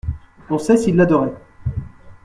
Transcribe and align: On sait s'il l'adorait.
On 0.49 0.57
sait 0.57 0.77
s'il 0.77 0.95
l'adorait. 0.95 1.35